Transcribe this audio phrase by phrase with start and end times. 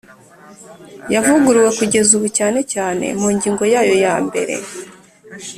[1.13, 4.55] yavuguruwe kugeza ubu cyane cyane mu ngingo yayo ya mbere